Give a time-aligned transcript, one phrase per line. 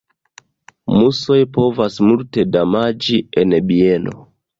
[0.93, 4.17] Musoj povas multe damaĝi en bieno.